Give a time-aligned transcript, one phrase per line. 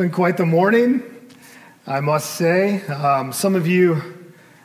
[0.00, 1.02] been quite the morning,
[1.86, 2.80] I must say.
[2.86, 4.00] Um, some of you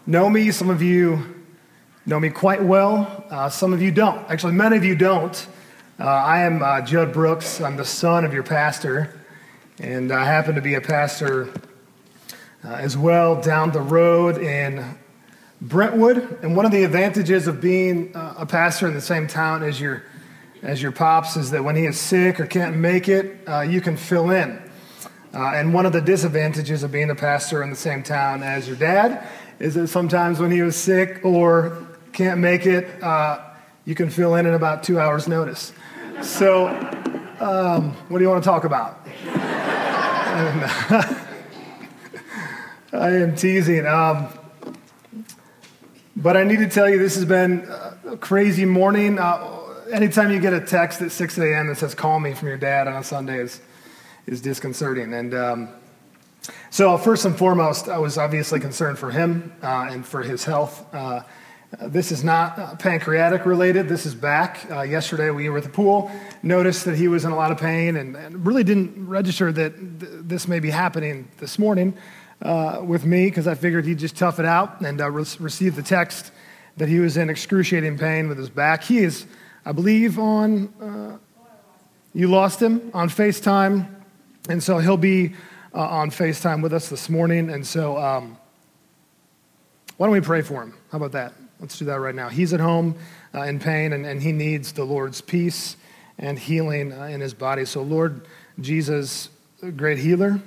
[0.07, 1.43] know me, some of you
[2.05, 4.19] know me quite well, uh, some of you don't.
[4.31, 5.45] Actually, many of you don't.
[5.99, 9.13] Uh, I am uh, Judd Brooks, I'm the son of your pastor,
[9.77, 11.49] and I happen to be a pastor
[12.63, 14.97] uh, as well down the road in
[15.59, 16.43] Brentwood.
[16.43, 19.81] And one of the advantages of being uh, a pastor in the same town as
[19.81, 20.03] your
[20.61, 23.81] as your pops is that when he is sick or can't make it, uh, you
[23.81, 24.64] can fill in.
[25.35, 28.67] Uh, and one of the disadvantages of being a pastor in the same town as
[28.67, 29.27] your dad
[29.59, 33.41] is that sometimes when he was sick or can't make it, uh,
[33.83, 35.73] you can fill in in about two hours' notice.
[36.21, 36.67] So,
[37.41, 39.05] um, what do you want to talk about?
[42.93, 43.85] I am teasing.
[43.85, 44.29] Um,
[46.15, 47.67] but I need to tell you, this has been
[48.07, 49.19] a crazy morning.
[49.19, 51.67] Uh, anytime you get a text at 6 a.m.
[51.67, 53.45] that says, call me from your dad on a Sunday
[54.27, 55.13] is is disconcerting.
[55.13, 55.69] And um,
[56.69, 60.85] so, first and foremost, I was obviously concerned for him uh, and for his health.
[60.93, 61.21] Uh,
[61.81, 63.89] this is not uh, pancreatic related.
[63.89, 64.65] This is back.
[64.69, 66.11] Uh, yesterday, we were at the pool,
[66.43, 69.99] noticed that he was in a lot of pain, and, and really didn't register that
[69.99, 71.95] th- this may be happening this morning
[72.41, 75.75] uh, with me because I figured he'd just tough it out and uh, re- receive
[75.75, 76.31] the text
[76.77, 78.83] that he was in excruciating pain with his back.
[78.83, 79.25] He is,
[79.65, 81.19] I believe, on.
[82.13, 83.94] you lost him on FaceTime
[84.47, 85.33] and so he'll be
[85.73, 87.49] uh, on FaceTime with us this morning.
[87.49, 88.37] And so um,
[89.97, 90.73] why don't we pray for him?
[90.91, 91.33] How about that?
[91.59, 92.29] Let's do that right now.
[92.29, 92.95] He's at home
[93.33, 95.77] uh, in pain, and, and he needs the Lord's peace
[96.17, 97.65] and healing uh, in his body.
[97.65, 98.27] So, Lord
[98.59, 99.29] Jesus,
[99.75, 100.39] great healer,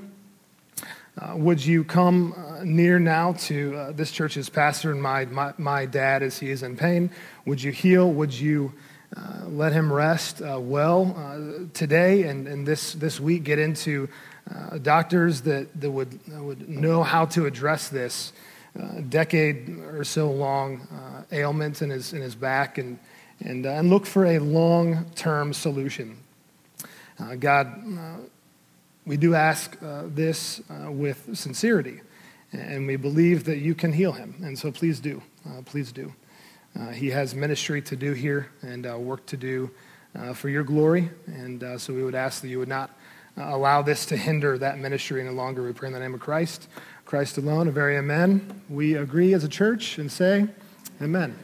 [1.21, 5.53] uh, would you come uh, near now to uh, this church's pastor and my, my,
[5.59, 7.11] my, dad as he is in pain?
[7.45, 8.13] Would you heal?
[8.13, 8.73] Would you
[9.17, 13.43] uh, let him rest uh, well uh, today and, and this, this week.
[13.43, 14.09] Get into
[14.55, 18.33] uh, doctors that, that would, would know how to address this
[18.79, 20.87] uh, decade or so long
[21.33, 22.99] ailment in his, in his back and,
[23.41, 26.17] and, and look for a long term solution.
[27.41, 27.83] God,
[29.07, 32.01] we do ask this with sincerity,
[32.53, 34.37] and we believe that you can heal him.
[34.43, 35.21] And so please do.
[35.65, 36.13] please do.
[36.79, 39.69] Uh, he has ministry to do here and uh, work to do
[40.17, 41.11] uh, for your glory.
[41.27, 42.91] And uh, so we would ask that you would not
[43.37, 45.65] uh, allow this to hinder that ministry any longer.
[45.65, 46.69] We pray in the name of Christ,
[47.05, 48.63] Christ alone, a very amen.
[48.69, 50.47] We agree as a church and say,
[51.03, 51.37] Amen.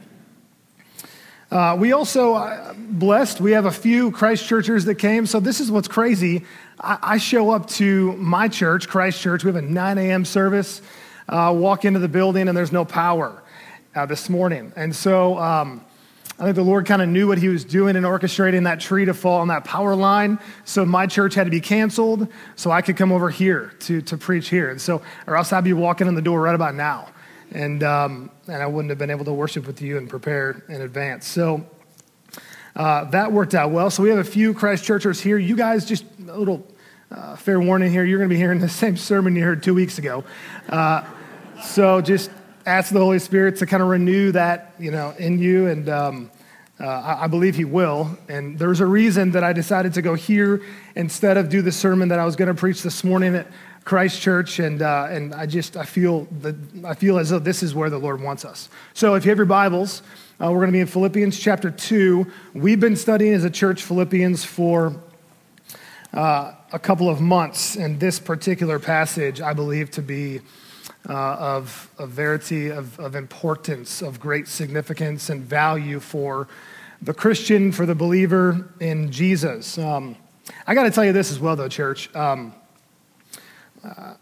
[1.50, 3.40] Uh, we also uh, blessed.
[3.40, 5.26] We have a few Christ churchers that came.
[5.26, 6.44] So this is what's crazy.
[6.80, 9.44] I, I show up to my church, Christ Church.
[9.44, 10.24] We have a 9 a.m.
[10.24, 10.82] service.
[11.28, 13.43] Uh, walk into the building and there's no power
[13.94, 14.72] uh, this morning.
[14.76, 15.84] And so um,
[16.38, 19.04] I think the Lord kind of knew what he was doing in orchestrating that tree
[19.04, 20.38] to fall on that power line.
[20.64, 24.16] So my church had to be canceled so I could come over here to, to
[24.16, 24.70] preach here.
[24.70, 27.08] And so, or else I'd be walking in the door right about now.
[27.52, 30.80] And, um, and I wouldn't have been able to worship with you and prepare in
[30.80, 31.26] advance.
[31.26, 31.64] So
[32.74, 33.90] uh, that worked out well.
[33.90, 35.38] So we have a few Christ Churchers here.
[35.38, 36.66] You guys, just a little
[37.12, 39.74] uh, fair warning here, you're going to be hearing the same sermon you heard two
[39.74, 40.24] weeks ago.
[40.68, 41.04] Uh,
[41.62, 42.30] so just
[42.66, 46.30] ask the Holy Spirit to kind of renew that, you know, in you, and um,
[46.80, 48.16] uh, I, believe He will.
[48.28, 50.62] And there's a reason that I decided to go here
[50.94, 53.46] instead of do the sermon that I was going to preach this morning at
[53.84, 57.62] Christ Church, and uh, and I just I feel that I feel as though this
[57.62, 58.70] is where the Lord wants us.
[58.94, 60.02] So if you have your Bibles,
[60.40, 62.32] uh, we're going to be in Philippians chapter two.
[62.54, 64.94] We've been studying as a church Philippians for.
[66.12, 70.40] Uh, a couple of months, and this particular passage I believe to be
[71.08, 76.48] uh, of, of verity, of, of importance, of great significance and value for
[77.02, 79.76] the Christian, for the believer in Jesus.
[79.76, 80.16] Um,
[80.66, 82.14] I got to tell you this as well, though, church.
[82.14, 82.54] Um,
[83.84, 84.14] uh,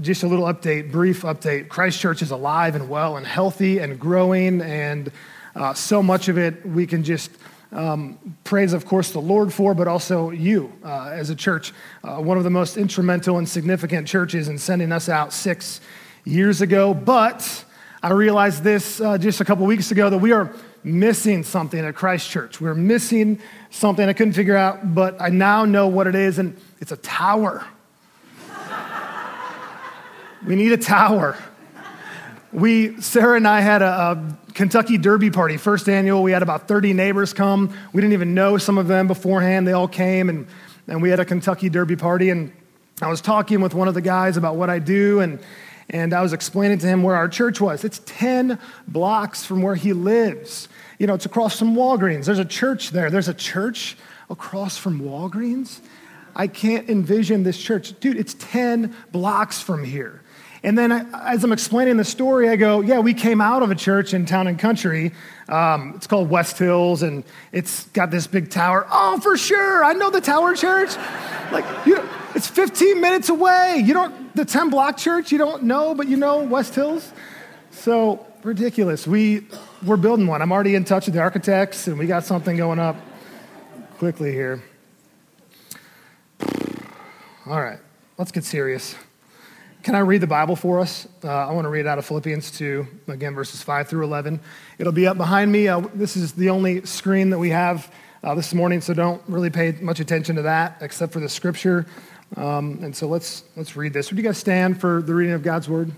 [0.00, 1.68] just a little update, brief update.
[1.68, 5.12] Christ Church is alive and well and healthy and growing, and
[5.54, 7.30] uh, so much of it we can just
[7.72, 11.72] um, praise, of course, the Lord for, but also you uh, as a church.
[12.04, 15.80] Uh, one of the most instrumental and significant churches in sending us out six
[16.24, 17.64] years ago, but
[18.02, 20.54] I realized this uh, just a couple weeks ago that we are
[20.84, 22.60] missing something at Christ Church.
[22.60, 23.40] We're missing
[23.70, 26.96] something I couldn't figure out, but I now know what it is, and it's a
[26.96, 27.64] tower.
[30.46, 31.36] we need a tower.
[32.52, 36.22] We, Sarah and I had a, a, Kentucky Derby party, first annual.
[36.22, 37.74] We had about 30 neighbors come.
[37.94, 39.66] We didn't even know some of them beforehand.
[39.66, 40.46] They all came, and,
[40.86, 42.28] and we had a Kentucky Derby party.
[42.28, 42.52] And
[43.00, 45.40] I was talking with one of the guys about what I do, and
[45.90, 47.84] and I was explaining to him where our church was.
[47.84, 48.58] It's 10
[48.88, 50.68] blocks from where he lives.
[50.98, 52.26] You know, it's across from Walgreens.
[52.26, 53.10] There's a church there.
[53.10, 53.96] There's a church
[54.30, 55.80] across from Walgreens.
[56.34, 57.98] I can't envision this church.
[58.00, 60.22] Dude, it's 10 blocks from here.
[60.64, 63.70] And then I, as I'm explaining the story, I go, yeah, we came out of
[63.70, 65.12] a church in town and country.
[65.48, 68.86] Um, it's called West Hills, and it's got this big tower.
[68.90, 69.84] Oh, for sure.
[69.84, 70.96] I know the Tower Church.
[71.50, 73.82] like, you know, it's 15 minutes away.
[73.84, 77.12] You don't, the 10 block church, you don't know, but you know West Hills.
[77.70, 79.06] So ridiculous.
[79.06, 79.46] We,
[79.84, 80.42] we're building one.
[80.42, 82.96] I'm already in touch with the architects, and we got something going up
[83.98, 84.62] quickly here.
[87.46, 87.78] All right,
[88.18, 88.94] let's get serious.
[89.82, 91.08] Can I read the Bible for us?
[91.24, 94.38] Uh, I want to read out of Philippians 2, again, verses 5 through 11.
[94.78, 95.66] It'll be up behind me.
[95.66, 97.92] Uh, this is the only screen that we have
[98.22, 101.86] uh, this morning, so don't really pay much attention to that except for the scripture.
[102.36, 104.10] Um, and so let's, let's read this.
[104.10, 105.92] Would you guys stand for the reading of God's word?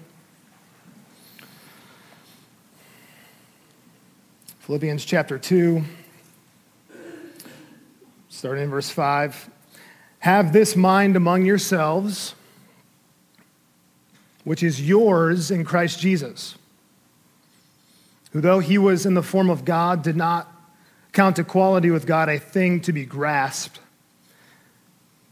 [4.61, 5.85] Philippians chapter 2,
[8.31, 9.51] starting in verse 5.
[10.21, 12.35] Have this mind among yourselves
[14.45, 16.57] which is yours in Christ Jesus,
[18.33, 20.51] who, though he was in the form of God, did not
[21.13, 23.81] count equality with God a thing to be grasped,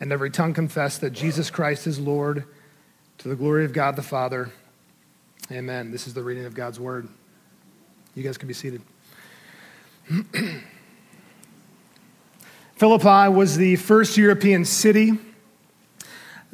[0.00, 2.44] and every tongue confess that Jesus Christ is Lord
[3.18, 4.50] to the glory of God the Father.
[5.50, 5.90] Amen.
[5.90, 7.08] This is the reading of God's word.
[8.14, 8.82] You guys can be seated.
[12.74, 15.12] Philippi was the first European city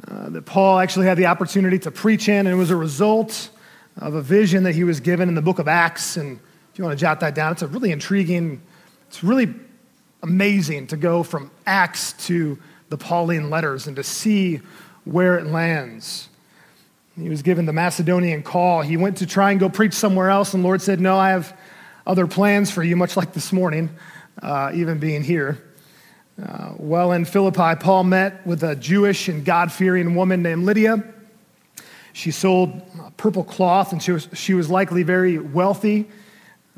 [0.09, 3.51] uh, that Paul actually had the opportunity to preach in, and it was a result
[3.97, 6.17] of a vision that he was given in the book of Acts.
[6.17, 6.39] And
[6.73, 8.63] if you want to jot that down, it's a really intriguing,
[9.09, 9.53] it's really
[10.23, 12.59] amazing to go from Acts to
[12.93, 14.61] the Pauline letters and to see
[15.05, 16.29] where it lands.
[17.19, 18.83] He was given the Macedonian call.
[18.83, 21.57] He went to try and go preach somewhere else, and Lord said, No, I have
[22.07, 23.89] other plans for you, much like this morning,
[24.43, 25.65] uh, even being here.
[26.43, 31.03] Uh, well, in Philippi, Paul met with a Jewish and God fearing woman named Lydia.
[32.13, 32.83] She sold
[33.17, 36.11] purple cloth, and she was, she was likely very wealthy.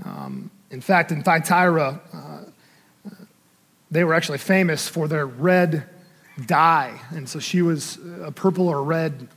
[0.05, 2.35] Um, in fact, in Thyatira, uh,
[3.91, 5.89] they were actually famous for their red
[6.47, 6.99] dye.
[7.11, 9.29] And so she was a purple or red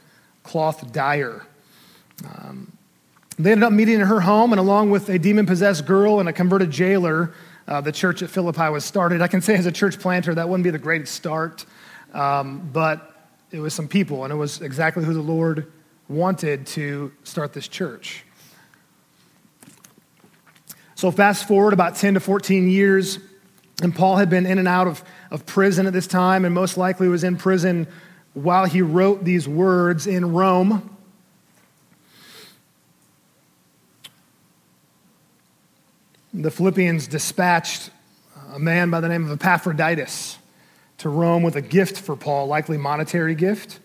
[0.44, 1.46] cloth dyer.
[2.26, 2.72] Um,
[3.40, 6.28] they ended up meeting in her home, and along with a demon possessed girl and
[6.28, 7.34] a converted jailer,
[7.68, 9.22] uh, the church at Philippi was started.
[9.22, 11.66] I can say as a church planter, that wouldn't be the greatest start,
[12.14, 13.14] um, but
[13.52, 15.72] it was some people, and it was exactly who the Lord
[16.08, 18.24] wanted to start this church.
[20.96, 23.20] So, fast forward about 10 to 14 years,
[23.84, 26.78] and Paul had been in and out of, of prison at this time, and most
[26.78, 27.88] likely was in prison
[28.34, 30.98] while he wrote these words in Rome.
[36.44, 37.90] the Philippians dispatched
[38.54, 40.38] a man by the name of Epaphroditus
[41.00, 43.80] to Rome with a gift for Paul, likely monetary gift,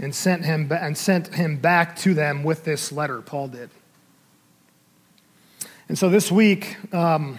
[0.00, 3.70] and sent him, and sent him back to them with this letter, Paul did.
[5.88, 7.38] And so this week, um,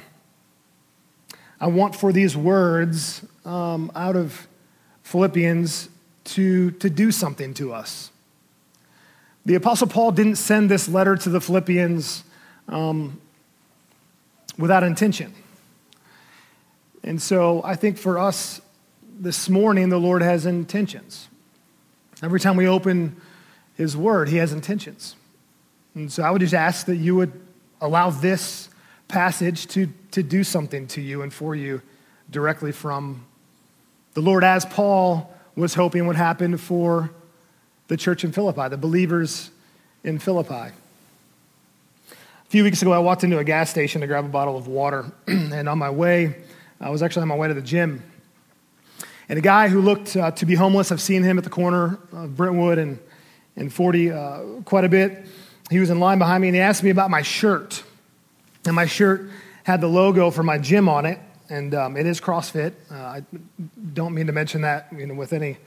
[1.59, 4.47] I want for these words um, out of
[5.03, 5.89] Philippians
[6.25, 8.11] to, to do something to us.
[9.45, 12.23] The Apostle Paul didn't send this letter to the Philippians
[12.67, 13.21] um,
[14.57, 15.33] without intention.
[17.03, 18.59] And so I think for us
[19.17, 21.29] this morning, the Lord has intentions.
[22.23, 23.15] Every time we open
[23.75, 25.15] His Word, He has intentions.
[25.93, 27.31] And so I would just ask that you would
[27.79, 28.69] allow this
[29.07, 31.81] passage to, to do something to you and for you
[32.29, 33.25] directly from
[34.13, 37.11] the Lord, as Paul was hoping would happen for
[37.87, 39.51] the church in Philippi, the believers
[40.03, 40.53] in Philippi.
[40.53, 40.73] A
[42.47, 45.11] few weeks ago, I walked into a gas station to grab a bottle of water,
[45.27, 46.35] and on my way,
[46.79, 48.03] I was actually on my way to the gym.
[49.27, 51.99] And a guy who looked uh, to be homeless, I've seen him at the corner
[52.13, 52.99] of Brentwood and,
[53.55, 55.25] and 40 uh, quite a bit.
[55.71, 57.83] He was in line behind me, and he asked me about my shirt.
[58.65, 59.29] And my shirt
[59.63, 61.19] had the logo for my gym on it,
[61.49, 62.73] and um, it is CrossFit.
[62.91, 63.23] Uh, I
[63.93, 65.57] don't mean to mention that you know, with any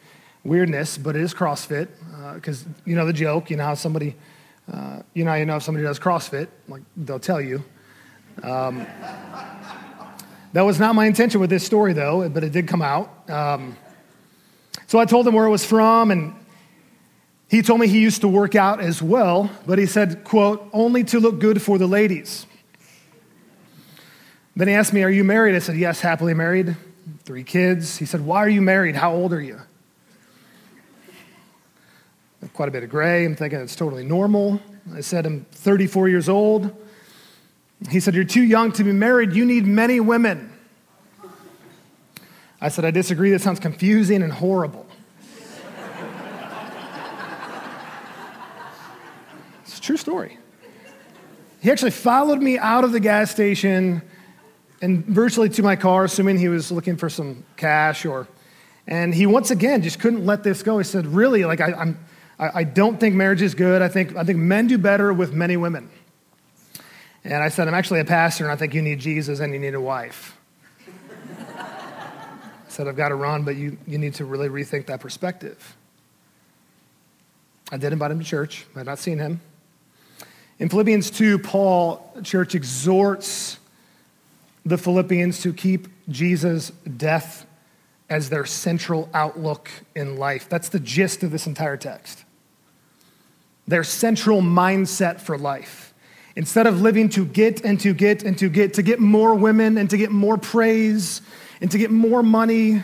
[0.45, 1.89] weirdness, but it is CrossFit
[2.35, 3.51] because uh, you know the joke.
[3.51, 4.17] You know how somebody
[4.73, 7.63] uh, you know, you know if somebody does CrossFit, like they'll tell you.
[8.43, 8.87] Um,
[10.53, 13.29] that was not my intention with this story, though, but it did come out.
[13.31, 13.77] Um,
[14.87, 16.35] So I told him where it was from, and
[17.49, 21.05] he told me he used to work out as well, but he said, quote, only
[21.05, 22.47] to look good for the ladies.
[24.59, 25.55] Then he asked me, Are you married?
[25.55, 26.75] I said, Yes, happily married,
[27.23, 27.97] three kids.
[27.97, 28.97] He said, Why are you married?
[28.97, 29.61] How old are you?
[32.55, 33.25] Quite a bit of gray.
[33.25, 34.61] I'm thinking it's totally normal.
[34.93, 36.77] I said, I'm 34 years old.
[37.89, 39.33] He said, You're too young to be married.
[39.33, 40.53] You need many women.
[42.61, 43.31] I said, I disagree.
[43.31, 44.89] That sounds confusing and horrible.
[49.63, 50.37] it's a true story.
[51.61, 54.03] He actually followed me out of the gas station
[54.81, 58.29] and virtually to my car, assuming he was looking for some cash or.
[58.87, 60.79] And he once again just couldn't let this go.
[60.79, 61.99] He said, Really, like, I, I'm,
[62.39, 63.83] I, I don't think marriage is good.
[63.83, 65.91] I think, I think men do better with many women.
[67.25, 69.59] And I said, I'm actually a pastor, and I think you need Jesus and you
[69.59, 70.39] need a wife.
[71.59, 71.67] I
[72.69, 75.77] said, I've got to run, but you, you need to really rethink that perspective.
[77.71, 78.65] I did invite him to church.
[78.75, 79.41] I had not seen him.
[80.59, 83.58] In Philippians 2, Paul, church, exhorts
[84.65, 87.47] the Philippians to keep Jesus' death
[88.11, 90.49] as their central outlook in life.
[90.49, 92.25] That's the gist of this entire text.
[93.67, 95.93] Their central mindset for life.
[96.37, 99.77] Instead of living to get and to get and to get, to get more women
[99.77, 101.21] and to get more praise
[101.61, 102.83] and to get more money,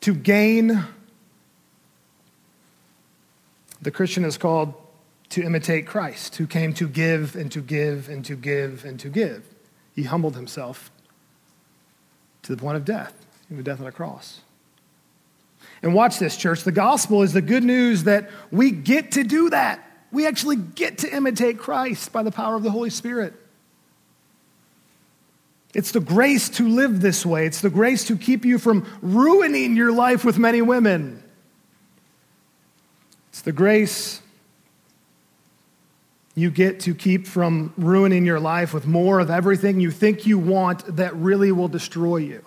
[0.00, 0.84] to gain,
[3.82, 4.74] the Christian is called
[5.30, 9.08] to imitate Christ, who came to give and to give and to give and to
[9.08, 9.51] give.
[9.94, 10.90] He humbled himself
[12.42, 13.14] to the point of death,
[13.50, 14.40] even death on a cross.
[15.82, 16.64] And watch this, church.
[16.64, 19.84] The gospel is the good news that we get to do that.
[20.10, 23.34] We actually get to imitate Christ by the power of the Holy Spirit.
[25.74, 27.46] It's the grace to live this way.
[27.46, 31.22] It's the grace to keep you from ruining your life with many women.
[33.30, 34.21] It's the grace
[36.34, 40.38] you get to keep from ruining your life with more of everything you think you
[40.38, 42.44] want that really will destroy you.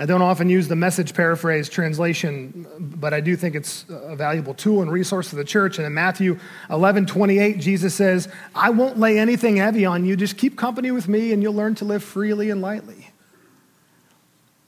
[0.00, 4.54] I don't often use the message paraphrase translation, but I do think it's a valuable
[4.54, 5.78] tool and resource for the church.
[5.78, 6.38] And in Matthew
[6.70, 10.16] 11 28, Jesus says, I won't lay anything heavy on you.
[10.16, 13.10] Just keep company with me, and you'll learn to live freely and lightly.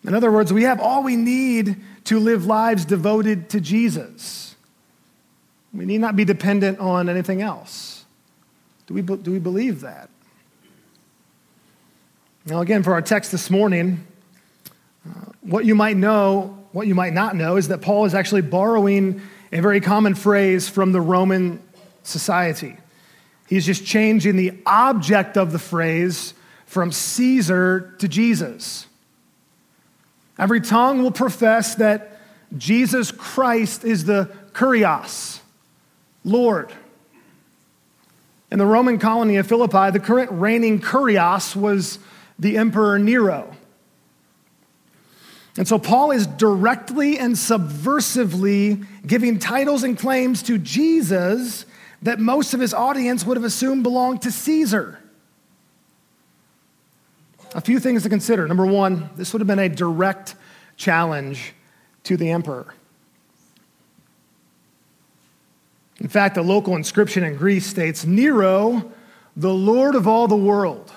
[0.02, 4.49] In other words, we have all we need to live lives devoted to Jesus.
[5.72, 8.04] We need not be dependent on anything else.
[8.86, 10.10] Do we, do we believe that?
[12.46, 14.06] Now, again, for our text this morning,
[15.08, 18.42] uh, what you might know, what you might not know, is that Paul is actually
[18.42, 19.20] borrowing
[19.52, 21.62] a very common phrase from the Roman
[22.02, 22.76] society.
[23.48, 26.34] He's just changing the object of the phrase
[26.66, 28.86] from Caesar to Jesus.
[30.38, 32.18] Every tongue will profess that
[32.56, 35.39] Jesus Christ is the kurios,
[36.24, 36.72] Lord.
[38.50, 41.98] In the Roman colony of Philippi, the current reigning kurios was
[42.38, 43.54] the Emperor Nero.
[45.56, 51.66] And so Paul is directly and subversively giving titles and claims to Jesus
[52.02, 54.98] that most of his audience would have assumed belonged to Caesar.
[57.54, 58.46] A few things to consider.
[58.46, 60.34] Number one, this would have been a direct
[60.76, 61.52] challenge
[62.04, 62.74] to the emperor.
[66.00, 68.90] In fact, a local inscription in Greece states Nero,
[69.36, 70.90] the Lord of all the world,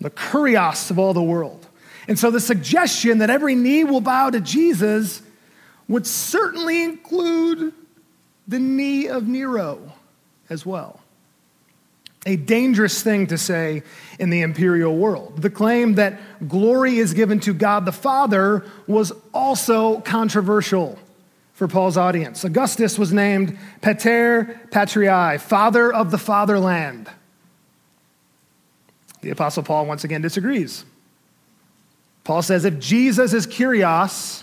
[0.00, 1.66] the kurios of all the world.
[2.08, 5.22] And so the suggestion that every knee will bow to Jesus
[5.88, 7.72] would certainly include
[8.48, 9.92] the knee of Nero
[10.50, 11.00] as well.
[12.26, 13.82] A dangerous thing to say
[14.18, 15.42] in the imperial world.
[15.42, 20.98] The claim that glory is given to God the Father was also controversial
[21.54, 22.44] for Paul's audience.
[22.44, 27.08] Augustus was named Pater Patriae, father of the fatherland.
[29.22, 30.84] The Apostle Paul once again disagrees.
[32.24, 34.42] Paul says if Jesus is kurios,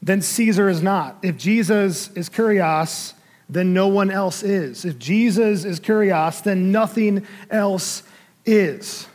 [0.00, 1.18] then Caesar is not.
[1.22, 3.14] If Jesus is kurios,
[3.48, 4.84] then no one else is.
[4.84, 8.02] If Jesus is kurios, then nothing else
[8.46, 9.06] is.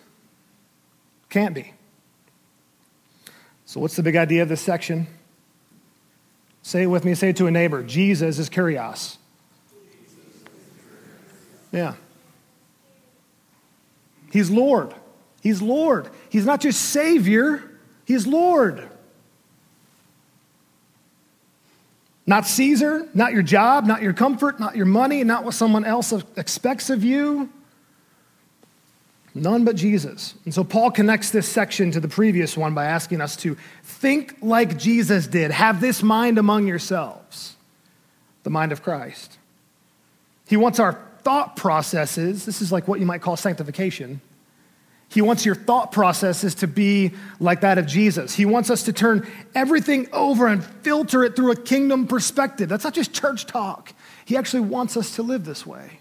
[1.30, 1.74] Can't be.
[3.66, 5.08] So, what's the big idea of this section?
[6.68, 7.82] Say it with me, say it to a neighbor.
[7.82, 9.16] Jesus is kurios.
[11.72, 11.94] Yeah.
[14.34, 14.94] He's Lord.
[15.42, 16.10] He's Lord.
[16.30, 17.64] He's not just Savior,
[18.04, 18.86] He's Lord.
[22.26, 26.12] Not Caesar, not your job, not your comfort, not your money, not what someone else
[26.36, 27.50] expects of you.
[29.38, 30.34] None but Jesus.
[30.46, 34.38] And so Paul connects this section to the previous one by asking us to think
[34.42, 35.52] like Jesus did.
[35.52, 37.56] Have this mind among yourselves,
[38.44, 39.38] the mind of Christ.
[40.48, 44.22] He wants our thought processes, this is like what you might call sanctification.
[45.10, 48.34] He wants your thought processes to be like that of Jesus.
[48.34, 52.68] He wants us to turn everything over and filter it through a kingdom perspective.
[52.68, 53.94] That's not just church talk.
[54.26, 56.00] He actually wants us to live this way.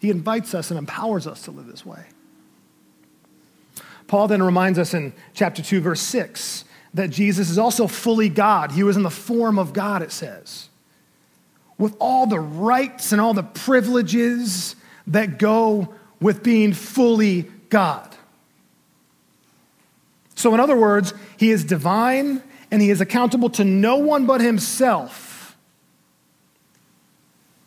[0.00, 2.04] He invites us and empowers us to live this way.
[4.08, 8.72] Paul then reminds us in chapter 2, verse 6, that Jesus is also fully God.
[8.72, 10.70] He was in the form of God, it says,
[11.76, 14.74] with all the rights and all the privileges
[15.06, 18.16] that go with being fully God.
[20.34, 24.40] So, in other words, he is divine and he is accountable to no one but
[24.40, 25.56] himself.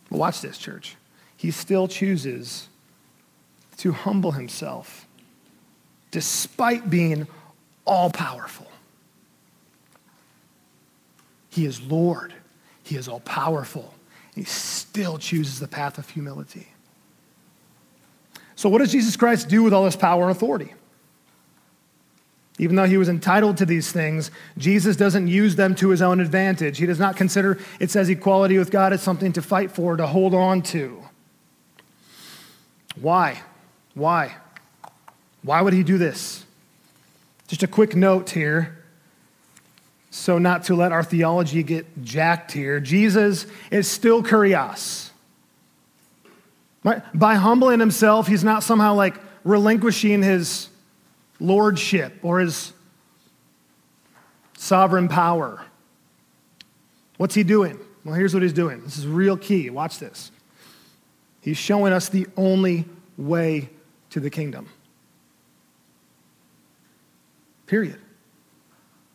[0.10, 0.96] But watch this, church.
[1.38, 2.68] He still chooses
[3.78, 5.08] to humble himself
[6.12, 7.28] despite being
[7.86, 8.68] all powerful.
[11.50, 12.34] He is Lord,
[12.84, 13.94] He is all powerful.
[14.36, 16.68] He still chooses the path of humility.
[18.56, 20.74] So, what does Jesus Christ do with all this power and authority?
[22.60, 26.20] Even though he was entitled to these things, Jesus doesn't use them to his own
[26.20, 26.78] advantage.
[26.78, 30.06] He does not consider it says equality with God as something to fight for, to
[30.06, 31.02] hold on to.
[33.00, 33.42] Why?
[33.96, 34.36] Why?
[35.44, 36.46] Why would he do this?
[37.48, 38.78] Just a quick note here.
[40.14, 44.22] So, not to let our theology get jacked here, Jesus is still.
[46.84, 47.02] Right?
[47.14, 50.68] By humbling himself, he's not somehow like relinquishing his
[51.40, 52.74] lordship or his
[54.58, 55.64] sovereign power.
[57.18, 57.80] What's he doing?
[58.04, 58.82] Well, here's what he's doing.
[58.84, 59.70] This is real key.
[59.70, 60.32] Watch this.
[61.42, 62.86] He's showing us the only
[63.18, 63.70] way
[64.10, 64.68] to the kingdom.
[67.72, 67.96] Period.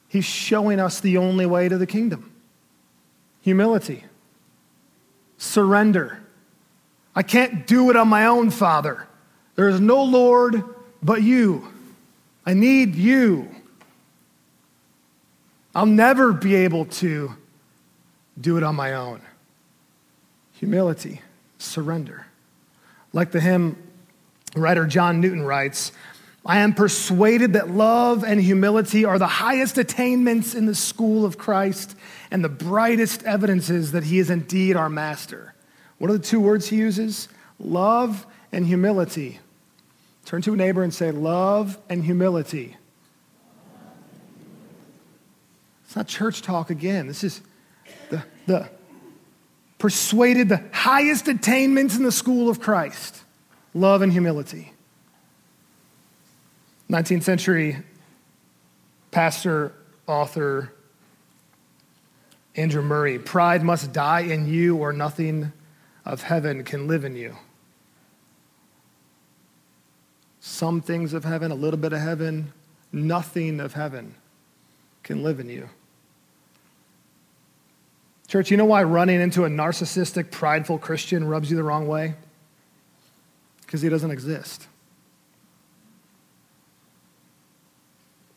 [0.09, 2.33] He's showing us the only way to the kingdom
[3.43, 4.03] humility,
[5.37, 6.23] surrender.
[7.15, 9.07] I can't do it on my own, Father.
[9.57, 10.65] There is no Lord
[11.03, 11.69] but you.
[12.47, 13.47] I need you.
[15.75, 17.37] I'll never be able to
[18.41, 19.21] do it on my own.
[20.55, 21.21] Humility,
[21.59, 22.27] surrender.
[23.13, 23.77] Like the hymn
[24.57, 25.93] writer John Newton writes,
[26.47, 31.37] I am persuaded that love and humility are the highest attainments in the school of
[31.37, 31.97] Christ
[32.31, 35.55] and the brightest evidences that he is indeed our master.
[35.99, 37.29] What are the two words he uses?
[37.59, 39.41] Love and humility.
[40.25, 42.77] Turn to a neighbor and say, Love and humility.
[45.85, 47.09] It's not church talk again.
[47.09, 47.41] This is
[48.11, 48.69] the, the
[49.79, 53.23] persuaded the highest attainments in the school of Christ
[53.75, 54.73] love and humility.
[56.91, 57.79] 19th century
[59.11, 59.73] pastor,
[60.07, 60.73] author
[62.55, 65.53] Andrew Murray pride must die in you, or nothing
[66.05, 67.37] of heaven can live in you.
[70.41, 72.53] Some things of heaven, a little bit of heaven,
[72.93, 74.15] nothing of heaven
[75.03, 75.69] can live in you.
[78.29, 82.15] Church, you know why running into a narcissistic, prideful Christian rubs you the wrong way?
[83.61, 84.67] Because he doesn't exist.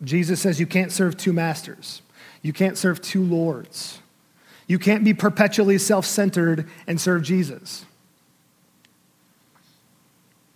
[0.04, 2.02] Jesus says you can't serve two masters,
[2.42, 4.00] you can't serve two lords.
[4.70, 7.86] You can't be perpetually self centered and serve Jesus.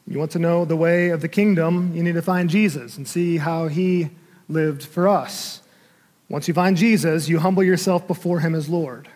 [0.06, 3.08] You want to know the way of the kingdom, you need to find Jesus and
[3.08, 4.12] see how he
[4.48, 5.62] lived for us.
[6.30, 9.10] Once you find Jesus, you humble yourself before him as Lord.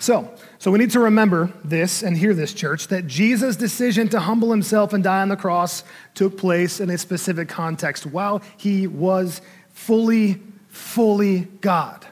[0.00, 4.18] So, so we need to remember this and hear this, church, that Jesus' decision to
[4.18, 5.84] humble himself and die on the cross
[6.14, 9.42] took place in a specific context while he was
[9.74, 12.06] fully, fully God.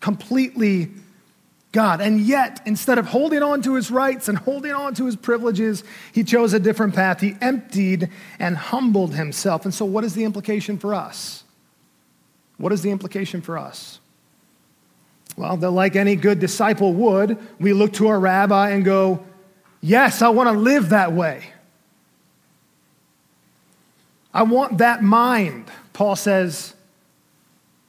[0.00, 0.88] Completely
[1.70, 2.00] God.
[2.00, 5.84] And yet, instead of holding on to his rights and holding on to his privileges,
[6.12, 7.20] he chose a different path.
[7.20, 8.08] He emptied
[8.38, 9.66] and humbled himself.
[9.66, 11.44] And so, what is the implication for us?
[12.56, 14.00] What is the implication for us?
[15.40, 19.24] Well, that like any good disciple would, we look to our rabbi and go,
[19.80, 21.42] Yes, I want to live that way.
[24.34, 25.70] I want that mind.
[25.94, 26.74] Paul says,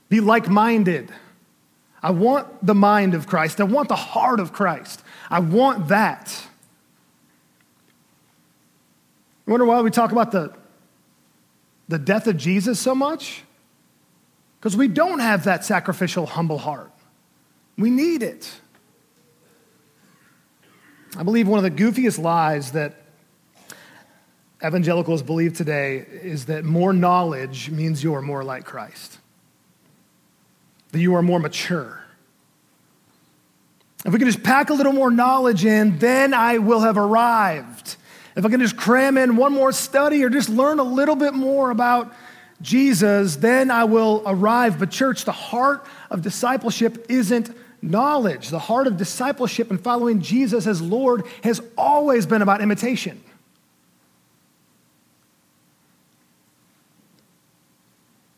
[0.07, 1.11] Be like minded.
[2.01, 3.59] I want the mind of Christ.
[3.59, 5.03] I want the heart of Christ.
[5.29, 6.47] I want that.
[9.45, 10.53] You wonder why we talk about the,
[11.89, 13.43] the death of Jesus so much?
[14.57, 16.91] Because we don't have that sacrificial, humble heart.
[17.77, 18.51] We need it.
[21.17, 23.01] I believe one of the goofiest lies that
[24.63, 29.19] evangelicals believe today is that more knowledge means you are more like Christ,
[30.91, 32.03] that you are more mature.
[34.05, 37.97] If we can just pack a little more knowledge in, then I will have arrived.
[38.35, 41.33] If I can just cram in one more study or just learn a little bit
[41.33, 42.13] more about
[42.61, 44.79] Jesus, then I will arrive.
[44.79, 48.49] But, church, the heart of discipleship isn't knowledge.
[48.49, 53.21] The heart of discipleship and following Jesus as Lord has always been about imitation.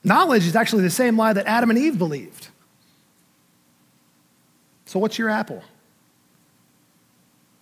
[0.03, 2.49] Knowledge is actually the same lie that Adam and Eve believed.
[4.85, 5.63] So, what's your apple?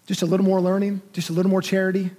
[0.08, 2.10] Just a little more learning, just a little more charity,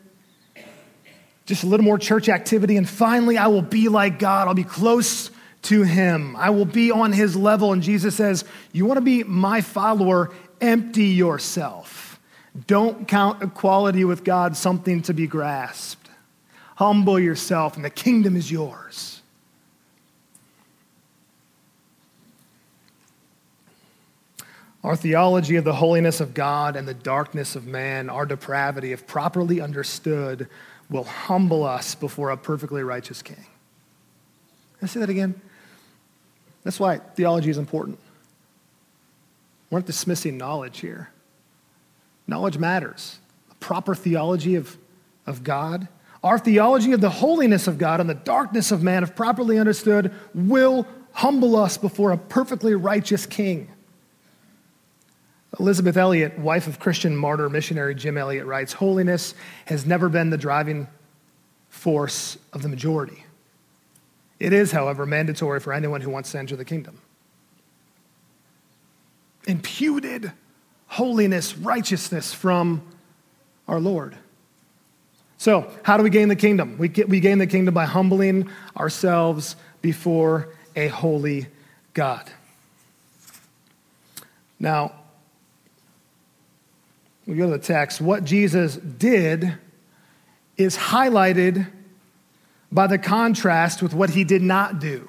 [1.44, 4.46] just a little more church activity, and finally I will be like God.
[4.46, 5.32] I'll be close
[5.62, 6.37] to Him.
[6.37, 7.72] I will be on His level.
[7.72, 10.33] And Jesus says, You want to be my follower?
[10.61, 12.20] Empty yourself.
[12.66, 16.11] Don't count equality with God something to be grasped.
[16.77, 19.20] Humble yourself, and the kingdom is yours.
[24.85, 29.07] Our theology of the holiness of God and the darkness of man, our depravity, if
[29.07, 30.48] properly understood,
[30.90, 33.46] will humble us before a perfectly righteous king.
[34.83, 35.40] I say that again?
[36.64, 37.98] That's why theology is important.
[39.70, 41.11] We're not dismissing knowledge here.
[42.27, 43.18] Knowledge matters.
[43.51, 44.77] A proper theology of,
[45.27, 45.88] of God,
[46.22, 50.12] our theology of the holiness of God and the darkness of man, if properly understood,
[50.35, 53.68] will humble us before a perfectly righteous king.
[55.59, 59.35] Elisabeth Elliot, wife of Christian martyr missionary Jim Elliot, writes Holiness
[59.66, 60.87] has never been the driving
[61.68, 63.22] force of the majority.
[64.43, 66.99] It is, however, mandatory for anyone who wants to enter the kingdom.
[69.47, 70.33] Imputed
[70.89, 72.83] holiness, righteousness from
[73.69, 74.17] our Lord.
[75.39, 76.77] So, how do we gain the kingdom?
[76.77, 81.47] We, get, we gain the kingdom by humbling ourselves before a holy
[81.95, 82.29] God.
[84.59, 84.91] Now,
[87.27, 88.01] we go to the text.
[88.01, 89.57] What Jesus did
[90.57, 91.69] is highlighted
[92.73, 95.09] by the contrast with what he did not do.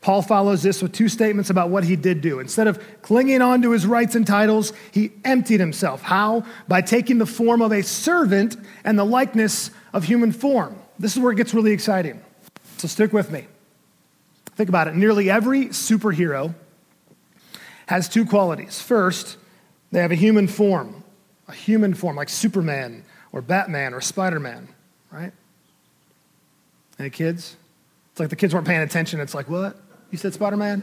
[0.00, 2.38] Paul follows this with two statements about what he did do.
[2.38, 6.02] Instead of clinging on to his rights and titles, he emptied himself.
[6.02, 6.44] How?
[6.68, 10.78] By taking the form of a servant and the likeness of human form.
[10.98, 12.22] This is where it gets really exciting.
[12.76, 13.46] So stick with me.
[14.56, 14.94] Think about it.
[14.94, 16.54] Nearly every superhero
[17.86, 18.80] has two qualities.
[18.80, 19.38] First,
[19.90, 21.02] they have a human form,
[21.48, 24.68] a human form like Superman or Batman or Spider Man,
[25.10, 25.32] right?
[26.98, 27.56] Any kids?
[28.12, 29.20] It's like the kids weren't paying attention.
[29.20, 29.76] It's like, what?
[30.10, 30.82] You said Spider Man?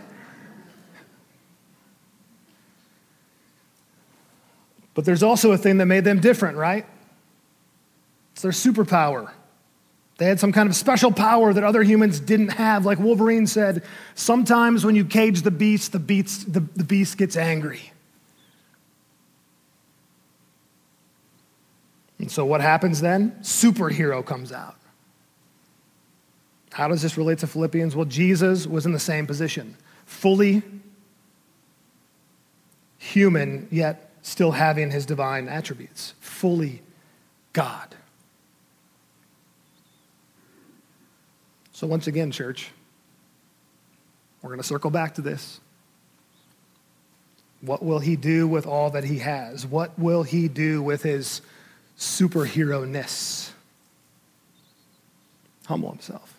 [4.93, 6.85] But there's also a thing that made them different, right?
[8.33, 9.31] It's their superpower.
[10.17, 12.85] They had some kind of special power that other humans didn't have.
[12.85, 17.37] Like Wolverine said, sometimes when you cage the beast, the beast, the, the beast gets
[17.37, 17.91] angry.
[22.19, 23.31] And so what happens then?
[23.41, 24.75] Superhero comes out.
[26.71, 27.95] How does this relate to Philippians?
[27.95, 30.63] Well, Jesus was in the same position, fully
[32.97, 36.81] human, yet still having his divine attributes, fully
[37.53, 37.95] God.
[41.73, 42.71] So, once again, church,
[44.41, 45.59] we're going to circle back to this.
[47.61, 49.65] What will he do with all that he has?
[49.65, 51.41] What will he do with his
[52.01, 53.53] superhero ness.
[55.67, 56.30] Humble himself.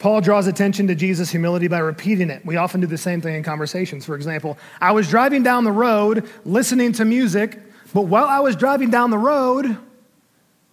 [0.00, 2.44] Paul draws attention to Jesus' humility by repeating it.
[2.44, 4.06] We often do the same thing in conversations.
[4.06, 7.60] For example, I was driving down the road listening to music,
[7.92, 9.76] but while I was driving down the road,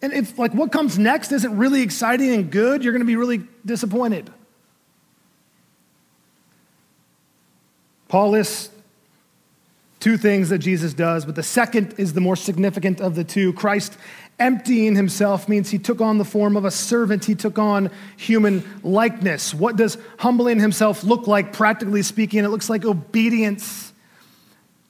[0.02, 3.18] and if like what comes next isn't really exciting and good, you're going to be
[3.18, 4.32] really disappointed.
[8.08, 8.70] Paul lists
[10.00, 13.52] two things that Jesus does, but the second is the more significant of the two.
[13.52, 13.98] Christ
[14.40, 18.64] emptying himself means he took on the form of a servant, he took on human
[18.84, 19.54] likeness.
[19.54, 22.44] What does humbling himself look like, practically speaking?
[22.44, 23.94] It looks like obedience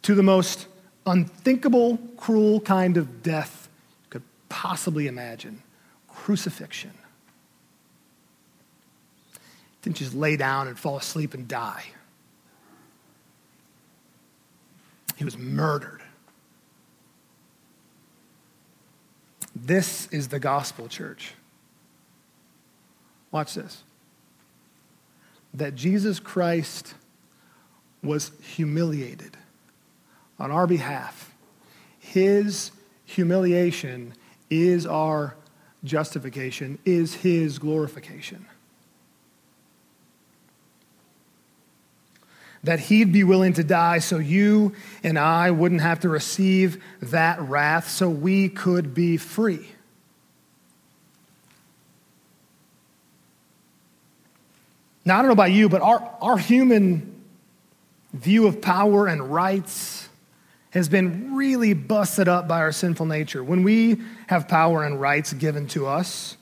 [0.03, 0.67] to the most
[1.05, 3.69] unthinkable, cruel kind of death
[4.03, 5.63] you could possibly imagine
[6.10, 6.91] crucifixion.
[9.81, 11.86] Didn't just lay down and fall asleep and die.
[15.15, 16.01] He was murdered.
[19.65, 21.34] This is the gospel, church.
[23.32, 23.84] Watch this.
[25.54, 26.93] That Jesus Christ
[28.04, 29.36] was humiliated
[30.39, 31.34] on our behalf.
[32.00, 32.72] His
[33.06, 34.13] humiliation
[34.50, 35.36] is our
[35.84, 38.46] justification, is his glorification.
[42.63, 47.39] That he'd be willing to die so you and I wouldn't have to receive that
[47.41, 49.67] wrath, so we could be free.
[55.06, 57.24] Now, I don't know about you, but our, our human
[58.12, 60.10] view of power and rights
[60.72, 63.41] has been really busted up by our sinful nature.
[63.43, 66.36] When we have power and rights given to us,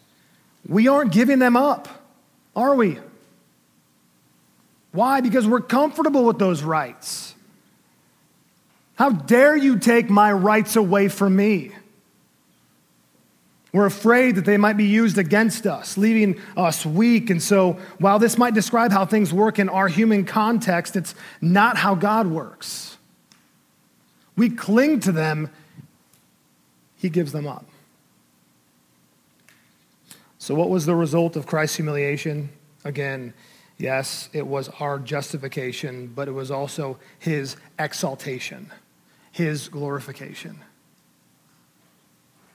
[0.67, 1.87] we aren't giving them up,
[2.55, 2.97] are we?
[4.95, 5.19] Why?
[5.19, 7.35] Because we're comfortable with those rights.
[8.95, 11.71] How dare you take my rights away from me?
[13.73, 17.29] We're afraid that they might be used against us, leaving us weak.
[17.29, 21.75] And so, while this might describe how things work in our human context, it's not
[21.75, 22.97] how God works.
[24.37, 25.49] We cling to them,
[26.95, 27.65] He gives them up.
[30.37, 32.47] So, what was the result of Christ's humiliation?
[32.85, 33.33] Again,
[33.77, 38.71] yes, it was our justification, but it was also His exaltation,
[39.31, 40.61] His glorification.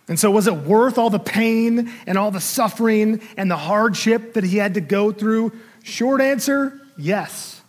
[0.09, 4.35] And so, was it worth all the pain and all the suffering and the hardship
[4.35, 5.52] that he had to go through?
[5.85, 7.62] Short answer yes.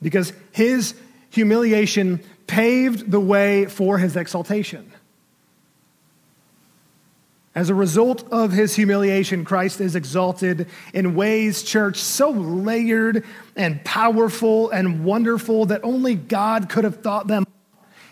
[0.00, 0.94] Because his
[1.30, 4.89] humiliation paved the way for his exaltation.
[7.54, 13.24] As a result of his humiliation, Christ is exalted in ways, church, so layered
[13.56, 17.44] and powerful and wonderful that only God could have thought them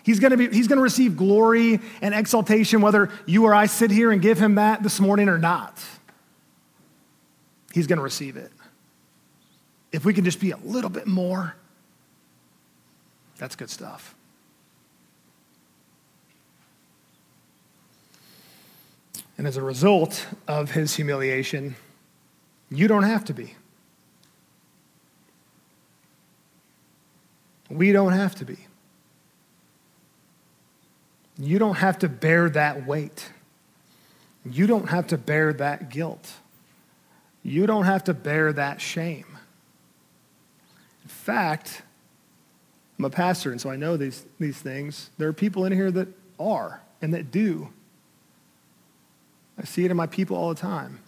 [0.09, 3.91] He's going, to be, he's to receive glory and exaltation whether you or I sit
[3.91, 5.79] here and give him that this morning or not.
[7.73, 8.51] He's going to receive it.
[9.91, 11.55] If we can just be a little bit more,
[13.37, 14.15] that's good stuff.
[19.39, 21.77] And as a result of his humiliation,
[22.69, 23.55] you don't have to be.
[27.69, 28.57] We don't have to be.
[31.37, 33.31] You don't have to bear that weight.
[34.43, 36.33] You don't have to bear that guilt.
[37.41, 39.37] You don't have to bear that shame.
[41.01, 41.83] In fact,
[42.97, 45.11] I'm a pastor, and so I know these, these things.
[45.17, 47.69] There are people in here that are and that do.
[49.59, 50.99] I see it in my people all the time.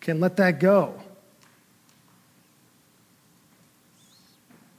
[0.00, 0.94] Can let that go.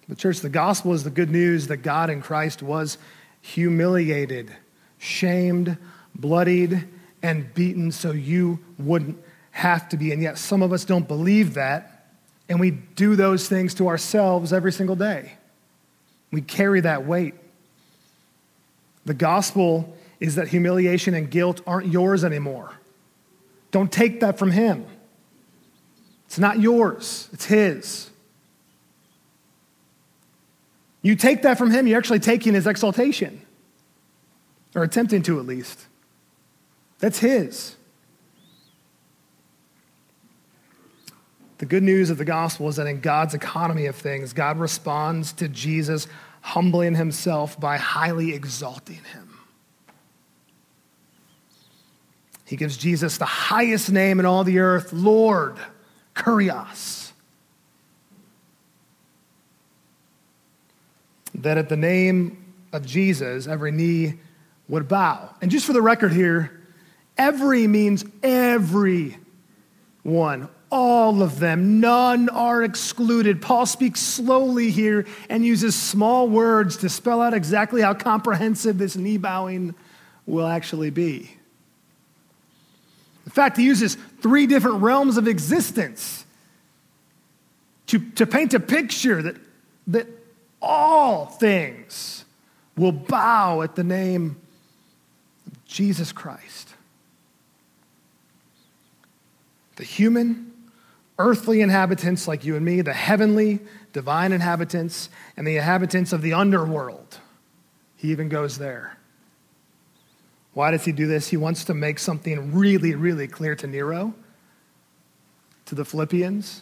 [0.08, 2.98] The church, the gospel is the good news that God in Christ was
[3.42, 4.56] humiliated,
[4.98, 5.78] shamed,
[6.14, 6.88] bloodied,
[7.22, 9.18] and beaten so you wouldn't
[9.52, 10.12] have to be.
[10.12, 12.08] And yet, some of us don't believe that,
[12.48, 15.34] and we do those things to ourselves every single day.
[16.32, 17.34] We carry that weight.
[19.06, 19.98] The gospel
[20.28, 22.72] is that humiliation and guilt aren't yours anymore.
[23.72, 24.86] Don't take that from Him.
[26.26, 28.10] It's not yours, it's His.
[31.06, 33.40] You take that from him, you're actually taking his exaltation,
[34.74, 35.86] or attempting to at least.
[36.98, 37.76] That's his.
[41.60, 45.32] The good news of the gospel is that in God's economy of things, God responds
[45.34, 46.08] to Jesus
[46.42, 49.25] humbling himself by highly exalting him.
[52.46, 55.58] He gives Jesus the highest name in all the earth, Lord,
[56.16, 57.06] Kurios.
[61.42, 64.16] that at the name of Jesus, every knee
[64.68, 65.30] would bow.
[65.42, 66.60] And just for the record here,
[67.18, 69.18] every means every
[70.04, 73.42] one, all of them, none are excluded.
[73.42, 78.96] Paul speaks slowly here and uses small words to spell out exactly how comprehensive this
[78.96, 79.76] knee bowing
[80.26, 81.32] will actually be.
[83.36, 86.26] Fact, he uses three different realms of existence
[87.88, 89.36] to, to paint a picture that,
[89.88, 90.08] that
[90.62, 92.24] all things
[92.78, 94.38] will bow at the name
[95.46, 96.76] of Jesus Christ.
[99.76, 100.54] The human,
[101.20, 103.60] earthly inhabitants like you and me, the heavenly,
[103.92, 107.20] divine inhabitants, and the inhabitants of the underworld.
[107.98, 108.95] He even goes there.
[110.56, 111.28] Why does he do this?
[111.28, 114.14] He wants to make something really, really clear to Nero,
[115.66, 116.62] to the Philippians,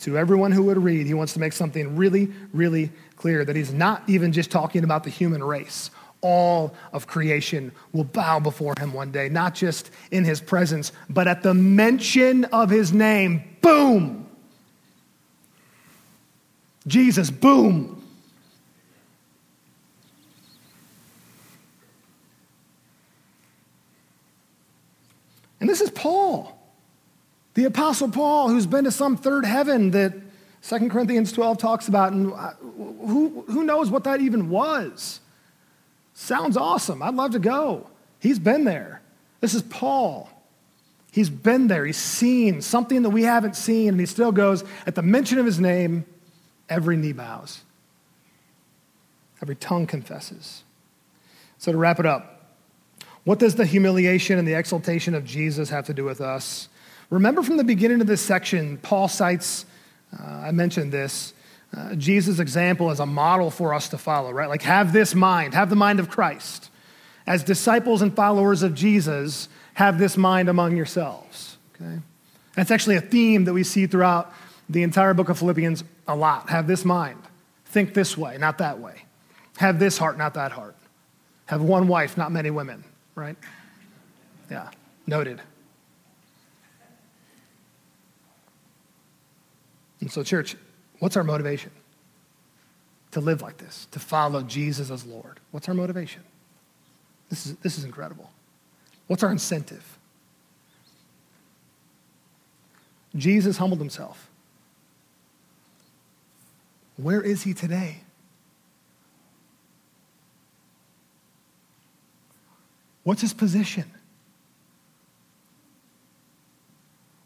[0.00, 3.72] to everyone who would read, he wants to make something really, really clear that he's
[3.72, 5.90] not even just talking about the human race.
[6.20, 11.26] All of creation will bow before him one day, not just in his presence, but
[11.26, 13.42] at the mention of his name.
[13.62, 14.28] Boom!
[16.86, 18.07] Jesus, boom!
[27.54, 30.14] The Apostle Paul, who's been to some third heaven that
[30.62, 35.20] 2 Corinthians 12 talks about, and uh, who, who knows what that even was?
[36.14, 37.02] Sounds awesome.
[37.02, 37.88] I'd love to go.
[38.20, 39.00] He's been there.
[39.40, 40.30] This is Paul.
[41.12, 41.86] He's been there.
[41.86, 45.46] He's seen something that we haven't seen, and he still goes, at the mention of
[45.46, 46.04] his name,
[46.68, 47.62] every knee bows,
[49.40, 50.62] every tongue confesses.
[51.58, 52.37] So, to wrap it up,
[53.24, 56.68] what does the humiliation and the exaltation of Jesus have to do with us?
[57.10, 59.64] Remember from the beginning of this section, Paul cites,
[60.18, 61.34] uh, I mentioned this,
[61.76, 64.48] uh, Jesus' example as a model for us to follow, right?
[64.48, 66.70] Like, have this mind, have the mind of Christ.
[67.26, 72.00] As disciples and followers of Jesus, have this mind among yourselves, okay?
[72.54, 74.32] That's actually a theme that we see throughout
[74.68, 76.50] the entire book of Philippians a lot.
[76.50, 77.22] Have this mind.
[77.66, 79.04] Think this way, not that way.
[79.58, 80.74] Have this heart, not that heart.
[81.46, 82.84] Have one wife, not many women,
[83.18, 83.36] right?
[84.50, 84.70] Yeah,
[85.06, 85.40] noted.
[90.00, 90.56] And so, church,
[91.00, 91.70] what's our motivation?
[93.12, 95.40] To live like this, to follow Jesus as Lord.
[95.50, 96.22] What's our motivation?
[97.30, 98.30] This is, this is incredible.
[99.06, 99.98] What's our incentive?
[103.16, 104.30] Jesus humbled himself.
[106.96, 108.02] Where is he today?
[113.08, 113.86] What's his position?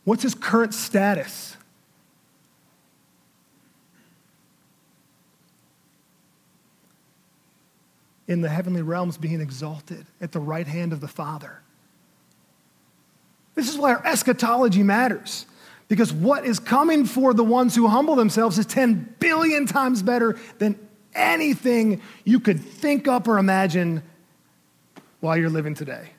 [0.05, 1.57] What's his current status?
[8.29, 11.62] In the heavenly realms, being exalted at the right hand of the Father.
[13.57, 15.47] This is why our eschatology matters.
[15.88, 20.38] Because what is coming for the ones who humble themselves is 10 billion times better
[20.61, 20.79] than
[21.12, 24.05] anything you could think up or imagine
[25.23, 26.11] while you're living today.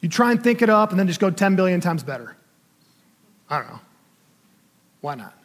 [0.00, 2.36] You try and think it up and then just go 10 billion times better.
[3.48, 3.80] I don't know.
[5.00, 5.38] Why not?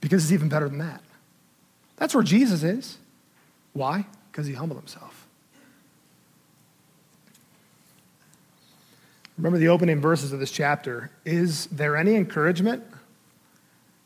[0.00, 1.02] Because it's even better than that.
[1.96, 2.96] That's where Jesus is.
[3.74, 4.06] Why?
[4.30, 5.28] Because he humbled himself.
[9.36, 11.10] Remember the opening verses of this chapter.
[11.26, 12.82] Is there any encouragement?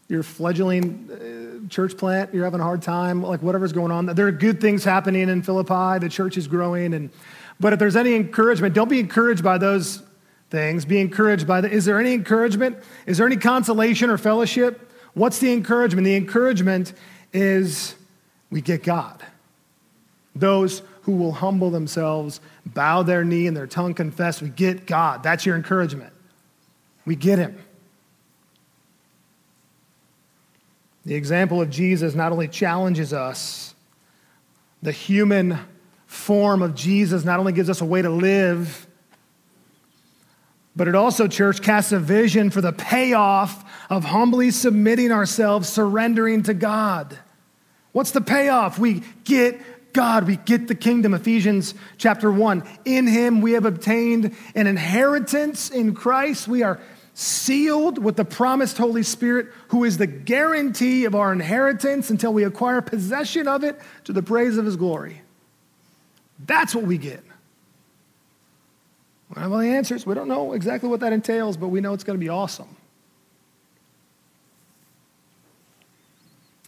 [0.08, 4.06] You're fledgling uh, church plant, you're having a hard time, like whatever's going on.
[4.06, 6.94] There are good things happening in Philippi, the church is growing.
[6.94, 7.10] And,
[7.58, 10.02] but if there's any encouragement, don't be encouraged by those
[10.50, 10.84] things.
[10.84, 12.78] Be encouraged by the, is there any encouragement?
[13.06, 14.92] Is there any consolation or fellowship?
[15.14, 16.04] What's the encouragement?
[16.04, 16.92] The encouragement
[17.32, 17.94] is
[18.50, 19.24] we get God.
[20.34, 25.22] Those who will humble themselves, bow their knee, and their tongue confess, we get God.
[25.22, 26.12] That's your encouragement.
[27.04, 27.58] We get Him.
[31.06, 33.76] The example of Jesus not only challenges us,
[34.82, 35.56] the human
[36.06, 38.88] form of Jesus not only gives us a way to live,
[40.74, 46.42] but it also, church, casts a vision for the payoff of humbly submitting ourselves, surrendering
[46.42, 47.16] to God.
[47.92, 48.76] What's the payoff?
[48.80, 49.60] We get
[49.92, 51.14] God, we get the kingdom.
[51.14, 52.64] Ephesians chapter 1.
[52.84, 56.48] In him we have obtained an inheritance in Christ.
[56.48, 56.80] We are
[57.18, 62.44] sealed with the promised Holy Spirit, who is the guarantee of our inheritance until we
[62.44, 65.22] acquire possession of it to the praise of his glory.
[66.44, 67.24] That's what we get.
[69.30, 70.04] We don't have all the answers.
[70.04, 72.68] We don't know exactly what that entails, but we know it's going to be awesome.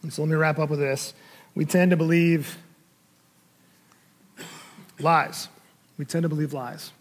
[0.01, 1.13] And so let me wrap up with this.
[1.53, 2.57] We tend to believe
[4.99, 5.47] Lies.
[5.97, 6.91] We tend to believe lies.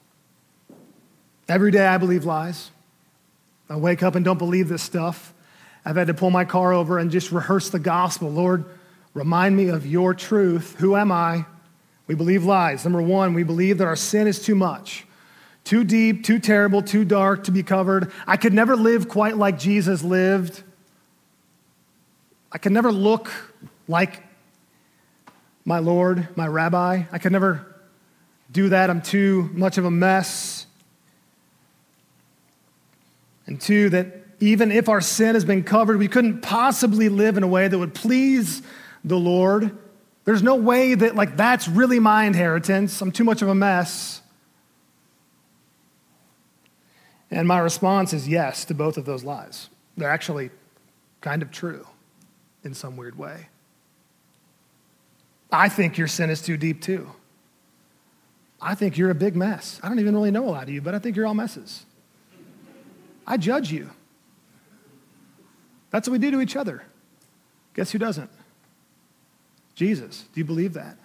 [1.49, 2.71] Every day I believe lies.
[3.69, 5.35] I wake up and don't believe this stuff.
[5.85, 8.31] I've had to pull my car over and just rehearse the gospel.
[8.31, 8.65] Lord,
[9.15, 10.77] remind me of your truth.
[10.79, 11.45] Who am I?
[12.07, 12.85] We believe lies.
[12.85, 15.07] Number one, we believe that our sin is too much,
[15.65, 18.11] too deep, too terrible, too dark to be covered.
[18.27, 20.63] I could never live quite like Jesus lived.
[22.51, 23.31] I could never look
[23.87, 24.23] like
[25.67, 27.03] my Lord, my rabbi.
[27.13, 27.67] I could never
[28.51, 28.89] do that.
[28.89, 30.58] I'm too much of a mess.
[33.49, 37.43] And two, that even if our sin has been covered, we couldn't possibly live in
[37.43, 38.63] a way that would please
[39.03, 39.77] the Lord.
[40.27, 43.01] There's no way that, like, that's really my inheritance.
[43.01, 44.21] I'm too much of a mess.
[47.31, 49.71] And my response is yes to both of those lies.
[49.97, 50.51] They're actually
[51.23, 51.87] kind of true
[52.65, 53.49] in some weird way.
[55.51, 57.11] I think your sin is too deep, too.
[58.61, 59.81] I think you're a big mess.
[59.83, 61.87] I don't even really know a lot of you, but I think you're all messes.
[63.29, 63.91] I judge you.
[65.91, 66.83] That's what we do to each other.
[67.75, 68.31] Guess who doesn't?
[69.75, 70.25] Jesus.
[70.33, 70.97] Do you believe that?
[70.97, 70.99] Amen.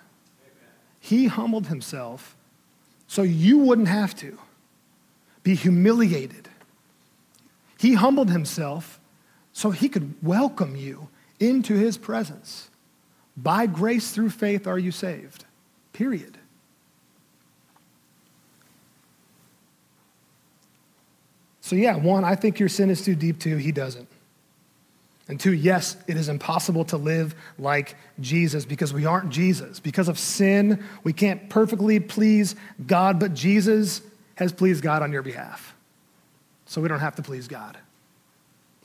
[0.99, 2.35] He humbled himself
[3.07, 4.39] so you wouldn't have to.
[5.43, 6.47] be humiliated.
[7.77, 8.99] He humbled himself
[9.51, 11.09] so he could welcome you
[11.39, 12.69] into his presence.
[13.35, 15.43] By grace through faith are you saved.
[15.91, 16.37] Period.
[21.73, 23.39] So, yeah, one, I think your sin is too deep.
[23.39, 24.07] Two, he doesn't.
[25.27, 29.79] And two, yes, it is impossible to live like Jesus because we aren't Jesus.
[29.79, 32.55] Because of sin, we can't perfectly please
[32.85, 34.03] God, but Jesus
[34.35, 35.73] has pleased God on your behalf.
[36.67, 37.75] So we don't have to please God.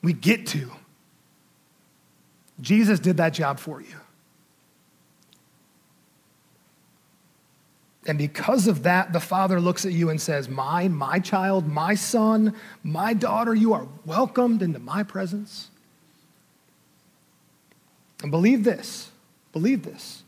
[0.01, 0.71] We get to.
[2.63, 3.97] Jesus did that job for you.
[8.09, 11.95] And because of that, the Father looks at you and says, My, my child, my
[11.95, 15.69] son, my daughter, you are welcomed into my presence.
[18.23, 19.11] And believe this,
[19.53, 20.23] believe this.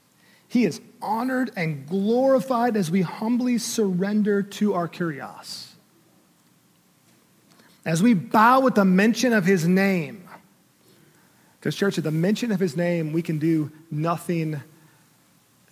[0.47, 5.69] He is honored and glorified as we humbly surrender to our kurios.
[7.87, 10.29] As we bow at the mention of his name.
[11.59, 14.61] Because, church, at the mention of his name, we can do nothing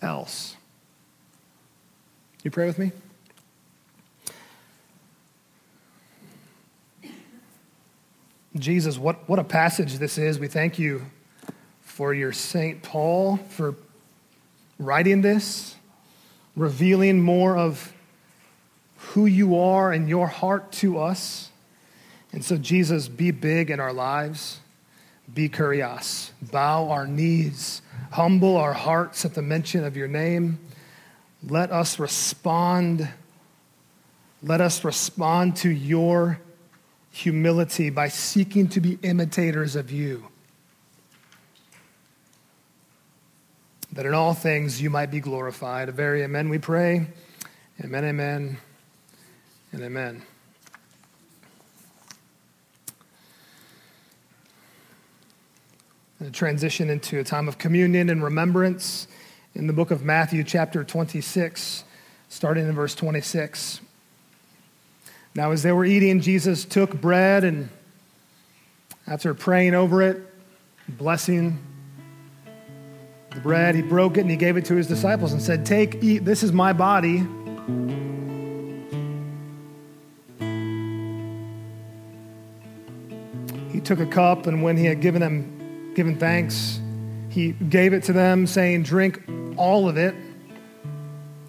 [0.00, 0.56] else.
[2.44, 2.92] You pray with me?
[8.56, 10.38] Jesus, what, what a passage this is.
[10.38, 11.06] We thank you
[11.80, 12.82] for your St.
[12.82, 13.74] Paul for
[14.78, 15.74] writing this,
[16.56, 17.92] revealing more of
[18.96, 21.50] who you are and your heart to us.
[22.32, 24.60] And so, Jesus, be big in our lives.
[25.32, 26.30] Be kurios.
[26.40, 27.82] Bow our knees.
[28.12, 30.58] Humble our hearts at the mention of your name.
[31.46, 33.08] Let us respond.
[34.42, 36.40] Let us respond to your
[37.10, 40.28] humility by seeking to be imitators of you.
[43.92, 45.88] That in all things you might be glorified.
[45.88, 47.06] A very amen, we pray.
[47.82, 48.58] Amen, amen,
[49.72, 50.22] and amen.
[56.20, 59.06] And transition into a time of communion and remembrance
[59.58, 61.82] in the book of Matthew, chapter 26,
[62.28, 63.80] starting in verse 26.
[65.34, 67.68] Now, as they were eating, Jesus took bread and
[69.08, 70.22] after praying over it,
[70.88, 71.58] blessing
[73.34, 75.96] the bread, he broke it and he gave it to his disciples and said, Take,
[76.04, 77.26] eat, this is my body.
[83.72, 86.80] He took a cup, and when he had given them given thanks,
[87.30, 89.22] he gave it to them, saying, Drink
[89.56, 90.14] all of it.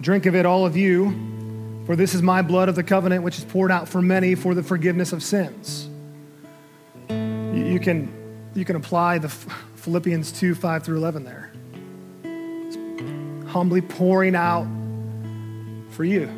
[0.02, 3.38] Drink of it, all of you, for this is my blood of the covenant, which
[3.38, 5.90] is poured out for many for the forgiveness of sins.
[7.10, 11.52] You can, you can apply the Philippians 2 5 through 11 there.
[12.24, 14.68] It's humbly pouring out
[15.92, 16.30] for you.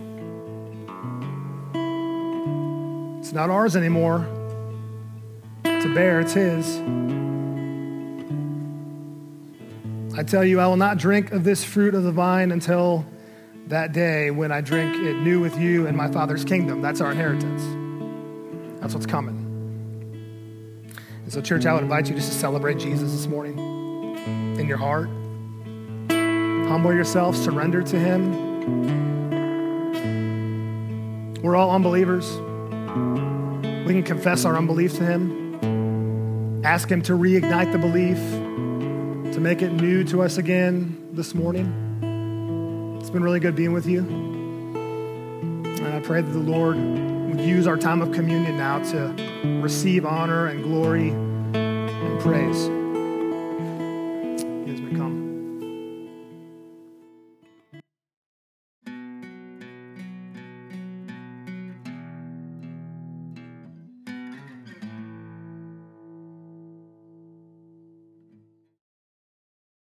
[3.19, 4.27] It's not ours anymore
[5.63, 7.30] to bear, it's His.
[10.21, 13.03] I tell you, I will not drink of this fruit of the vine until
[13.69, 16.79] that day when I drink it new with you in my Father's kingdom.
[16.79, 17.63] That's our inheritance.
[18.79, 19.35] That's what's coming.
[21.23, 23.57] And so, church, I would invite you just to celebrate Jesus this morning
[24.59, 25.09] in your heart.
[26.69, 28.51] Humble yourself, surrender to Him.
[31.41, 32.29] We're all unbelievers.
[33.87, 38.19] We can confess our unbelief to Him, ask Him to reignite the belief
[39.33, 42.99] to make it new to us again this morning.
[42.99, 43.99] It's been really good being with you.
[44.01, 50.05] And I pray that the Lord would use our time of communion now to receive
[50.05, 52.80] honor and glory and praise.